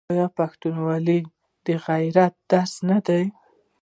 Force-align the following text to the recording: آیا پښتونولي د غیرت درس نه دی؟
آیا 0.11 0.27
پښتونولي 0.37 1.19
د 1.65 1.67
غیرت 1.85 2.33
درس 2.51 2.73
نه 2.89 2.97
دی؟ 3.07 3.23